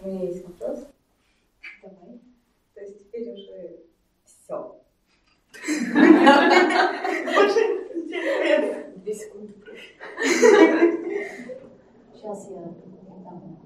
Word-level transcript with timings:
У 0.00 0.08
меня 0.08 0.24
есть 0.28 0.44
вопрос. 0.46 0.86
Давай. 1.82 2.20
То 2.74 2.80
есть 2.80 2.98
теперь 3.00 3.32
уже 3.32 3.80
все. 4.24 4.76
Две 8.96 9.14
секунды. 9.14 9.54
Сейчас 12.14 12.48
я 12.50 12.60
дам. 13.24 13.58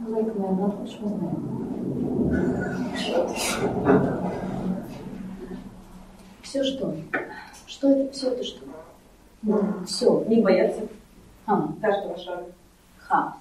Ну, 0.00 0.10
Зайка 0.10 0.32
моя, 0.38 0.52
ну 0.52 0.70
хочешь 0.72 0.98
узнать? 1.00 1.38
Все 6.42 6.64
что? 6.64 6.96
Что 7.66 7.90
это? 7.90 8.12
Все 8.12 8.30
это 8.32 8.44
что? 8.44 8.64
Все. 9.86 10.24
Не 10.28 10.40
бояться 10.42 10.86
А, 11.46 11.72
каждого 11.80 12.16
шага. 12.18 12.46
ха. 12.98 13.36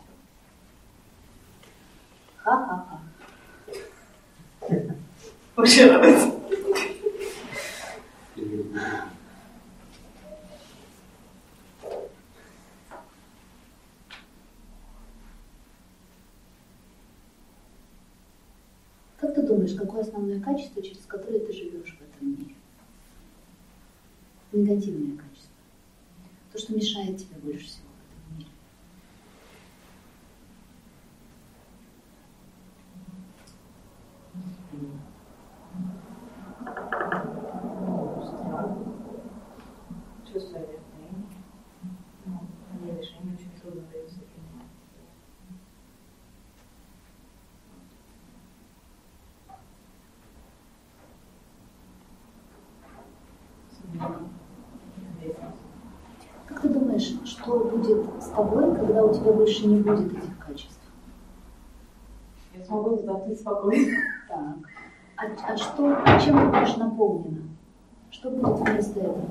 Как 5.62 5.70
ты 19.36 19.44
думаешь, 19.44 19.76
какое 19.76 20.02
основное 20.02 20.42
качество, 20.42 20.82
через 20.82 21.06
которое 21.06 21.40
ты 21.40 21.54
живешь 21.54 21.96
в 21.96 22.02
этом 22.02 22.32
мире? 22.32 22.56
Негативное 24.52 25.16
качество. 25.16 25.52
То, 26.52 26.58
что 26.58 26.74
мешает 26.74 27.18
тебе 27.18 27.38
больше 27.40 27.68
всего 27.68 27.88
в 27.88 27.92
этом 28.10 28.40
мире. 28.40 28.50
Чувство 40.32 40.60
вины. 40.60 40.80
Ну, 42.26 42.40
мне 42.80 42.92
решение 42.98 43.36
очень 43.36 43.52
трудно 43.62 43.82
дается 43.92 44.20
принимать. 44.20 44.72
Как 56.48 56.58
ты 56.62 56.70
думаешь, 56.70 57.10
что 57.42 57.60
будет 57.60 58.06
с 58.22 58.28
тобой, 58.28 58.76
когда 58.76 59.04
у 59.04 59.14
тебя 59.14 59.32
больше 59.32 59.68
не 59.68 59.82
будет 59.82 60.12
этих 60.12 60.38
качеств? 60.40 60.80
Я 62.56 62.64
смогу 62.66 62.96
вздохнуть 62.96 63.40
спокойно. 63.40 63.98
Так. 64.28 64.56
А, 65.18 65.54
а 65.54 65.58
что, 65.58 65.98
чем 66.24 66.38
ты 66.38 66.46
будешь 66.60 66.78
наполнена? 66.78 67.42
Что 68.10 68.32
будет 68.32 68.60
вместо 68.60 69.00
этого? 69.00 69.26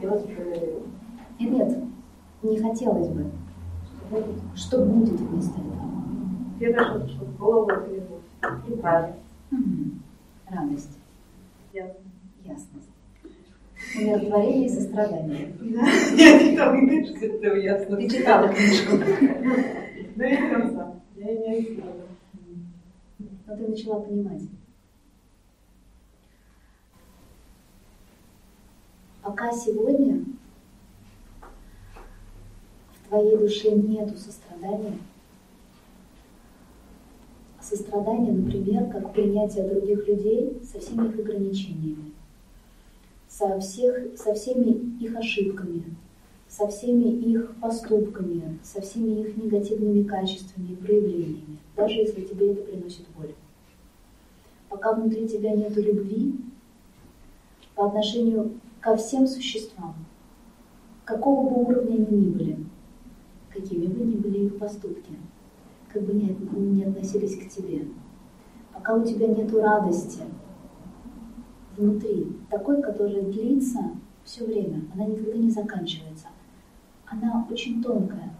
Делать 0.00 0.26
бы 0.26 0.82
Нет, 1.38 1.50
нет, 1.52 1.78
не 2.42 2.58
хотелось 2.58 3.08
бы. 3.08 3.30
Что 4.54 4.84
будет 4.84 5.20
вместо 5.20 5.60
этого? 5.60 5.80
первое, 6.58 7.06
что 7.08 7.24
в 7.24 7.36
голову, 7.38 7.70
это 7.70 7.90
любовь. 7.90 8.68
И 8.68 8.72
правильно. 8.80 9.16
М, 9.52 10.02
Радость, 10.48 10.98
Ясно. 11.72 11.94
ясность, 12.44 12.89
умиротворение 13.96 14.66
и 14.66 14.68
сострадание. 14.68 15.54
Я 16.16 16.38
читала 16.38 16.76
книжку, 16.76 17.24
это 17.24 17.54
ясно. 17.56 17.96
Ты 17.96 18.08
читала 18.08 18.48
книжку, 18.48 18.96
Да 20.16 20.26
я 20.26 20.50
конца. 20.50 20.94
Я 21.16 21.32
не 21.34 21.58
описывала. 21.58 21.94
но 23.46 23.56
ты 23.56 23.68
начала 23.68 24.00
понимать. 24.00 24.42
Пока 29.22 29.52
сегодня 29.52 30.24
в 32.92 33.08
твоей 33.08 33.36
душе 33.36 33.72
нету 33.72 34.16
сострадания, 34.16 34.98
а 37.58 37.62
сострадание, 37.62 38.32
например, 38.32 38.90
как 38.90 39.12
принятие 39.12 39.68
других 39.68 40.08
людей 40.08 40.60
со 40.64 40.80
всеми 40.80 41.08
их 41.08 41.18
ограничениями, 41.18 42.12
со, 43.30 43.60
всех, 43.60 44.18
со 44.18 44.34
всеми 44.34 44.98
их 45.00 45.16
ошибками, 45.16 45.84
со 46.48 46.66
всеми 46.66 47.04
их 47.04 47.54
поступками, 47.60 48.58
со 48.62 48.80
всеми 48.80 49.20
их 49.20 49.36
негативными 49.36 50.02
качествами 50.02 50.72
и 50.72 50.76
проявлениями, 50.76 51.58
даже 51.76 51.94
если 51.94 52.22
тебе 52.22 52.52
это 52.52 52.62
приносит 52.62 53.06
боль. 53.16 53.32
Пока 54.68 54.92
внутри 54.92 55.28
тебя 55.28 55.52
нет 55.52 55.76
любви 55.76 56.34
по 57.76 57.86
отношению 57.86 58.52
ко 58.80 58.96
всем 58.96 59.26
существам, 59.28 59.94
какого 61.04 61.48
бы 61.48 61.62
уровня 61.62 61.94
они 61.94 62.16
ни 62.16 62.30
были, 62.30 62.58
какими 63.50 63.86
бы 63.86 64.04
ни 64.04 64.16
были 64.16 64.46
их 64.46 64.58
поступки, 64.58 65.12
как 65.92 66.02
бы 66.02 66.12
ни, 66.12 66.36
ни 66.58 66.82
относились 66.82 67.36
к 67.36 67.48
тебе, 67.48 67.86
пока 68.74 68.94
у 68.94 69.04
тебя 69.04 69.28
нет 69.28 69.52
радости 69.54 70.22
внутри, 71.80 72.26
такой, 72.50 72.82
которая 72.82 73.22
длится 73.22 73.90
все 74.24 74.44
время, 74.44 74.82
она 74.94 75.06
никогда 75.06 75.32
не 75.32 75.50
заканчивается, 75.50 76.26
она 77.06 77.46
очень 77.50 77.82
тонкая. 77.82 78.30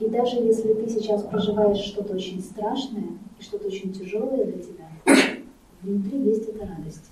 И 0.00 0.08
даже 0.08 0.36
если 0.36 0.72
ты 0.72 0.88
сейчас 0.88 1.22
проживаешь 1.22 1.84
что-то 1.84 2.14
очень 2.14 2.40
страшное 2.40 3.18
и 3.38 3.42
что-то 3.42 3.66
очень 3.66 3.92
тяжелое 3.92 4.46
для 4.46 4.62
тебя, 4.62 4.88
внутри 5.82 6.22
есть 6.22 6.48
эта 6.48 6.66
радость. 6.66 7.10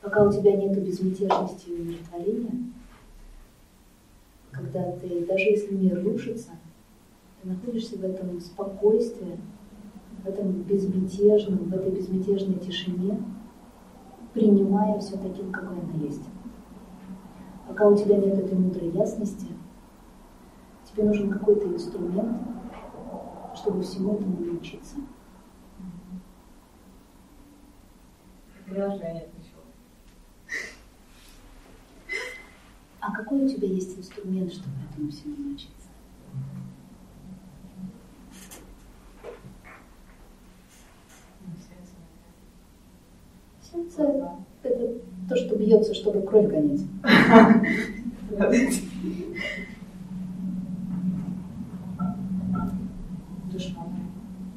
Пока 0.00 0.24
у 0.24 0.32
тебя 0.32 0.56
нет 0.56 0.82
безмятежности 0.82 1.68
и 1.68 1.80
умиротворения, 1.80 2.52
когда 4.50 4.92
ты, 4.92 5.26
даже 5.26 5.44
если 5.44 5.74
мир 5.74 6.02
рушится, 6.02 6.52
ты 7.42 7.48
находишься 7.48 7.98
в 7.98 8.04
этом 8.04 8.40
спокойствии, 8.40 9.38
в 10.24 10.28
этом 10.28 10.52
безмятежном, 10.62 11.58
в 11.58 11.74
этой 11.74 11.90
безмятежной 11.90 12.58
тишине, 12.58 13.18
принимая 14.36 14.98
все 15.00 15.16
таким, 15.16 15.50
какое 15.50 15.80
оно 15.80 16.04
есть. 16.04 16.28
Пока 17.66 17.88
у 17.88 17.96
тебя 17.96 18.18
нет 18.18 18.38
этой 18.38 18.56
мудрой 18.56 18.90
ясности, 18.90 19.46
тебе 20.84 21.04
нужен 21.04 21.30
какой-то 21.30 21.66
инструмент, 21.66 22.38
чтобы 23.54 23.82
всему 23.82 24.14
этому 24.14 24.38
научиться. 24.38 24.96
Приложение. 28.66 29.30
А 33.00 33.12
какой 33.12 33.44
у 33.44 33.48
тебя 33.48 33.68
есть 33.68 33.98
инструмент, 33.98 34.52
чтобы 34.52 34.74
этому 34.90 35.10
всему 35.10 35.36
научиться? 35.36 35.85
Сердце– 43.96 44.30
это 44.62 45.00
то, 45.28 45.36
что 45.36 45.56
бьется, 45.56 45.94
чтобы 45.94 46.22
кровь 46.22 46.48
гонять. 46.48 46.82
Душа. 53.50 53.74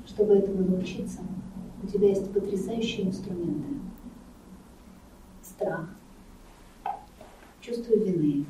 Чтобы 0.05 0.33
этому 0.33 0.69
научиться, 0.69 1.21
у 1.81 1.87
тебя 1.87 2.09
есть 2.09 2.31
потрясающие 2.33 3.07
инструменты. 3.07 3.79
Страх, 5.41 5.89
чувство 7.61 7.93
вины, 7.93 8.45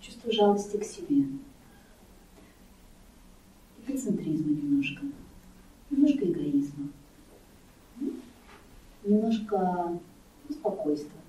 чувство 0.00 0.30
жалости 0.32 0.76
к 0.76 0.84
себе, 0.84 1.24
эгоцентризма 3.86 4.50
немножко, 4.50 5.04
немножко 5.04 5.09
немножко 9.30 9.98
беспокойства. 10.48 11.20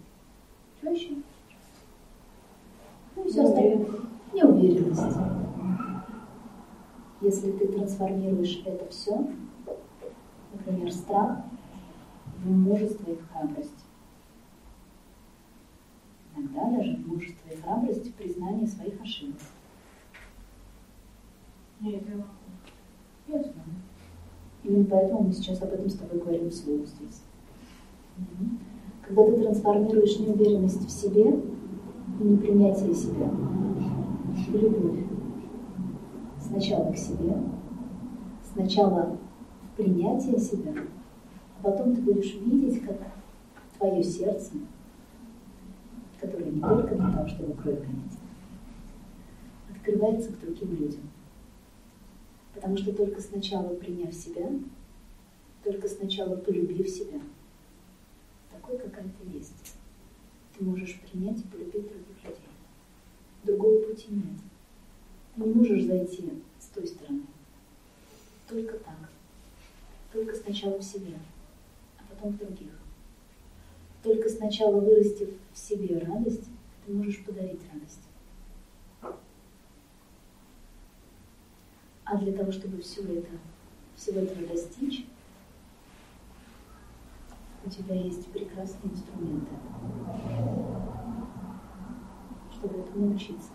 Что 0.77 0.89
еще? 0.89 1.15
Ну 3.15 3.25
и 3.25 3.29
все 3.29 3.43
остальное. 3.43 3.87
Неуверенность. 4.33 5.17
Если 7.21 7.51
ты 7.51 7.67
трансформируешь 7.67 8.63
это 8.65 8.89
все, 8.89 9.29
например, 10.53 10.91
страх, 10.91 11.39
в 12.39 12.49
мужество 12.49 13.11
и 13.11 13.15
в 13.15 13.29
храбрость. 13.29 13.85
Иногда 16.35 16.77
даже 16.77 16.95
в 16.95 17.07
мужество 17.07 17.49
и 17.49 17.57
храбрость 17.57 18.07
в 18.07 18.13
признании 18.13 18.65
своих 18.65 18.99
ошибок. 19.01 19.39
Я 21.81 21.91
Я 23.27 23.43
знаю. 23.43 23.53
Именно 24.63 24.85
поэтому 24.85 25.23
мы 25.23 25.33
сейчас 25.33 25.61
об 25.61 25.73
этом 25.73 25.89
с 25.89 25.95
тобой 25.95 26.19
говорим 26.19 26.49
вслух 26.49 26.87
здесь. 26.87 27.21
Когда 29.01 29.25
ты 29.25 29.41
трансформируешь 29.41 30.19
неуверенность 30.19 30.85
в 30.85 30.89
себе 30.89 31.39
и 32.19 32.23
непринятие 32.23 32.93
себя 32.93 33.27
в 33.27 34.55
любовь, 34.55 34.99
сначала 36.39 36.91
к 36.91 36.97
себе, 36.97 37.41
сначала 38.53 39.17
в 39.63 39.77
принятие 39.77 40.37
себя, 40.37 40.73
а 41.59 41.63
потом 41.63 41.95
ты 41.95 42.01
будешь 42.01 42.35
видеть, 42.35 42.81
как 42.83 42.97
твое 43.77 44.03
сердце, 44.03 44.53
которое 46.19 46.51
не 46.51 46.61
только 46.61 46.95
для 46.95 47.11
того, 47.11 47.27
чтобы 47.27 47.53
кровь 47.53 47.79
гонять, 47.79 48.17
открывается 49.73 50.31
к 50.31 50.39
другим 50.39 50.75
людям. 50.75 51.01
Потому 52.53 52.77
что 52.77 52.93
только 52.93 53.21
сначала 53.21 53.73
приняв 53.75 54.13
себя, 54.13 54.49
только 55.63 55.87
сначала 55.87 56.35
полюбив 56.35 56.87
себя, 56.87 57.19
такой, 58.61 58.77
какая 58.77 59.03
ты 59.03 59.37
есть, 59.37 59.75
ты 60.57 60.63
можешь 60.63 60.99
принять 61.01 61.39
и 61.39 61.43
полюбить 61.43 61.73
других 61.73 62.23
людей. 62.23 62.37
Другого 63.43 63.87
пути 63.87 64.07
нет. 64.09 64.39
Ты 65.35 65.41
не 65.41 65.53
можешь 65.53 65.85
зайти 65.85 66.31
с 66.59 66.65
той 66.67 66.87
стороны. 66.87 67.23
Только 68.47 68.77
так. 68.79 69.09
Только 70.13 70.35
сначала 70.35 70.77
в 70.77 70.83
себе, 70.83 71.17
а 71.97 72.03
потом 72.09 72.33
в 72.33 72.37
других. 72.37 72.71
Только 74.03 74.29
сначала 74.29 74.79
вырастив 74.79 75.29
в 75.53 75.57
себе 75.57 75.99
радость, 75.99 76.49
ты 76.85 76.93
можешь 76.93 77.23
подарить 77.23 77.61
радость. 77.73 79.17
А 82.03 82.17
для 82.17 82.33
того, 82.33 82.51
чтобы 82.51 82.81
все 82.81 83.01
это, 83.03 83.29
всего 83.95 84.19
этого 84.19 84.45
достичь, 84.47 85.05
у 87.65 87.69
тебя 87.69 87.95
есть 87.95 88.27
прекрасные 88.31 88.91
инструменты, 88.91 89.51
чтобы 92.51 92.79
этому 92.79 93.07
научиться. 93.07 93.51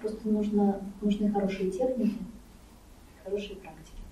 Просто 0.00 0.28
нужно, 0.28 0.82
нужны 1.00 1.32
хорошие 1.32 1.70
техники, 1.70 2.18
хорошие 3.24 3.56
практики. 3.56 4.02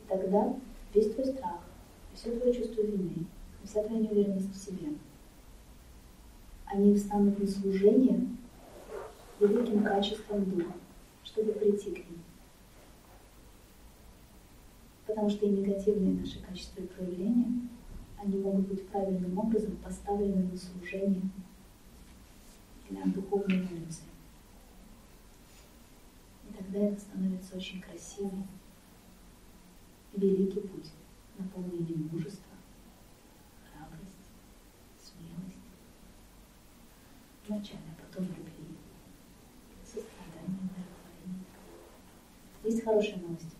И 0.00 0.08
тогда 0.08 0.54
весь 0.92 1.14
твой 1.14 1.26
страх, 1.26 1.60
все 2.12 2.36
твое 2.36 2.52
чувство 2.52 2.82
вины, 2.82 3.26
вся 3.64 3.82
твоя 3.82 4.02
неуверенность 4.02 4.50
в 4.50 4.56
себе, 4.56 4.94
они 6.66 6.94
встанут 6.94 7.38
на 7.38 7.46
служение 7.46 8.26
великим 9.38 9.84
качеством 9.84 10.44
духа, 10.44 10.72
чтобы 11.24 11.52
прийти 11.52 11.90
к 11.92 11.98
ним. 11.98 12.22
Потому 15.12 15.28
что 15.28 15.44
и 15.44 15.50
негативные 15.50 16.14
наши 16.14 16.40
качества 16.40 16.80
и 16.80 16.86
проявления, 16.86 17.68
они 18.16 18.38
могут 18.38 18.66
быть 18.66 18.88
правильным 18.88 19.38
образом 19.38 19.76
поставлены 19.76 20.44
на 20.50 20.56
служение 20.56 21.28
для 22.88 23.04
духовной 23.04 23.58
эволюции. 23.58 24.04
И 26.48 26.54
тогда 26.54 26.78
это 26.78 26.98
становится 26.98 27.58
очень 27.58 27.82
красивым, 27.82 28.46
великий 30.14 30.60
путь, 30.60 30.90
наполненный 31.38 32.08
мужества, 32.10 32.54
храбрость, 33.70 34.30
смелость. 34.98 35.58
Вначале, 37.46 37.82
а 37.90 38.00
потом 38.00 38.28
любви, 38.28 38.78
сострадания, 39.84 40.58
умиротворения. 40.58 41.44
Есть 42.64 42.82
хорошая 42.82 43.18
новость. 43.18 43.56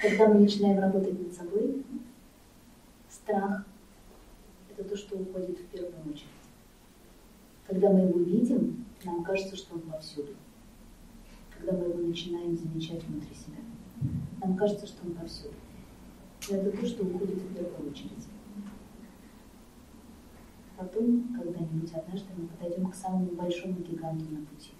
Когда 0.00 0.28
мы 0.28 0.40
начинаем 0.40 0.78
работать 0.78 1.18
над 1.18 1.32
собой, 1.34 1.84
страх– 3.10 3.66
это 4.70 4.88
то, 4.88 4.96
что 4.96 5.16
уходит 5.16 5.58
в 5.58 5.66
первую 5.66 6.00
очередь. 6.08 6.28
Когда 7.66 7.90
мы 7.90 8.00
его 8.00 8.20
видим, 8.20 8.84
нам 9.04 9.24
кажется, 9.24 9.56
что 9.56 9.74
он 9.74 9.80
повсюду. 9.82 10.36
Когда 11.56 11.72
мы 11.72 11.86
его 11.86 11.98
начинаем 11.98 12.56
замечать 12.56 13.02
внутри 13.04 13.34
себя, 13.34 13.58
нам 14.40 14.56
кажется, 14.56 14.86
что 14.86 15.04
он 15.04 15.14
повсюду. 15.14 15.54
Но 16.48 16.56
это 16.56 16.70
то, 16.76 16.86
что 16.86 17.02
уходит 17.02 17.38
в 17.38 17.54
первую 17.54 17.90
очередь. 17.90 18.28
Потом, 20.76 21.34
когда-нибудь 21.36 21.92
однажды, 21.92 22.28
мы 22.36 22.46
подойдем 22.46 22.88
к 22.88 22.94
самому 22.94 23.32
большому 23.32 23.80
гиганту 23.80 24.26
на 24.30 24.46
пути. 24.46 24.70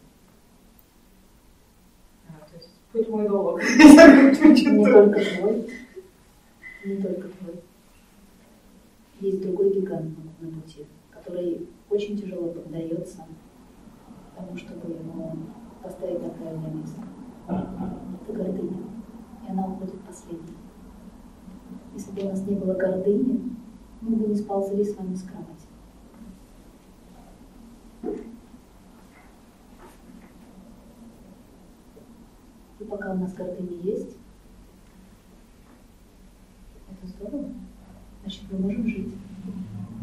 Путь 2.92 3.08
мой 3.08 3.28
долг. 3.28 3.60
Не 3.78 4.84
только 4.84 5.20
твой, 5.20 5.68
не 6.84 6.96
только 6.96 7.28
твой. 7.28 7.54
Есть 9.20 9.42
другой 9.42 9.74
гигант 9.74 10.16
на 10.40 10.50
пути, 10.50 10.86
который 11.10 11.68
очень 11.90 12.16
тяжело 12.18 12.48
поддается 12.48 13.26
тому, 14.36 14.56
чтобы 14.56 14.90
его 14.90 15.36
поставить 15.82 16.22
на 16.22 16.30
правильное 16.30 16.70
место. 16.70 17.02
Это 17.46 18.32
гордыня. 18.32 18.78
И 19.46 19.50
она 19.50 19.66
уходит 19.66 20.00
последней. 20.02 20.56
Если 21.94 22.12
бы 22.12 22.22
у 22.22 22.30
нас 22.30 22.46
не 22.46 22.54
было 22.56 22.74
гордыни, 22.74 23.56
мы 24.00 24.16
бы 24.16 24.28
не 24.28 24.36
сползли 24.36 24.84
с 24.84 24.96
вами 24.96 25.14
с 25.14 25.22
кровати. 25.22 25.67
И 32.80 32.84
пока 32.84 33.12
у 33.12 33.16
нас 33.16 33.34
гордыня 33.34 33.76
есть, 33.82 34.16
это 36.90 37.06
здорово, 37.08 37.48
значит, 38.22 38.42
мы 38.50 38.58
можем 38.58 38.86
жить. 38.86 39.14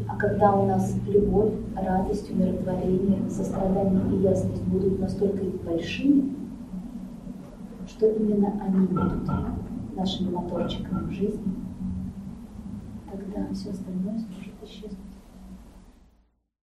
А 0.09 0.17
когда 0.17 0.53
у 0.53 0.65
нас 0.67 0.93
любовь, 1.07 1.53
радость, 1.75 2.29
умиротворение, 2.29 3.29
сострадание 3.29 4.17
и 4.17 4.23
ясность 4.23 4.63
будут 4.63 4.99
настолько 4.99 5.43
большими, 5.65 6.35
что 7.87 8.07
именно 8.07 8.61
они 8.61 8.87
будут 8.87 9.25
нашими 9.95 10.31
моторчиками 10.31 11.07
в 11.07 11.11
жизни, 11.11 11.55
тогда 13.09 13.53
все 13.53 13.71
остальное 13.71 14.19
сможет 14.19 14.53
исчезнуть. 14.63 15.14